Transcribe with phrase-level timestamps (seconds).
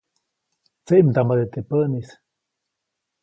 [0.85, 2.09] Tseʼmdambade teʼ päʼnis.